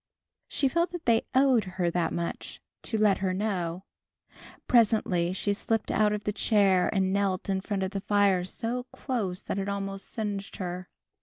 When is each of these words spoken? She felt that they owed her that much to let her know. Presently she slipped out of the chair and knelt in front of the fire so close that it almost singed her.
She 0.47 0.67
felt 0.67 0.89
that 0.93 1.05
they 1.05 1.27
owed 1.35 1.63
her 1.77 1.91
that 1.91 2.11
much 2.11 2.59
to 2.81 2.97
let 2.97 3.19
her 3.19 3.35
know. 3.35 3.83
Presently 4.67 5.31
she 5.31 5.53
slipped 5.53 5.91
out 5.91 6.11
of 6.11 6.23
the 6.23 6.33
chair 6.33 6.89
and 6.91 7.13
knelt 7.13 7.51
in 7.51 7.61
front 7.61 7.83
of 7.83 7.91
the 7.91 8.01
fire 8.01 8.43
so 8.43 8.85
close 8.91 9.43
that 9.43 9.59
it 9.59 9.69
almost 9.69 10.11
singed 10.11 10.55
her. 10.55 10.89